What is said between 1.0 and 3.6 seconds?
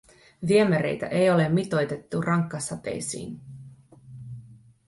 ei ole mitoitettu rankkasateisiin.